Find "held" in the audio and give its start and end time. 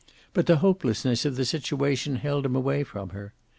2.15-2.43